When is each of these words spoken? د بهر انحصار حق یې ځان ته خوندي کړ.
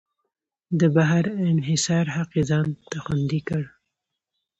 د 0.79 0.81
بهر 0.95 1.25
انحصار 1.51 2.05
حق 2.15 2.31
یې 2.37 2.43
ځان 2.49 2.67
ته 2.89 2.97
خوندي 3.03 3.41
کړ. 3.47 3.63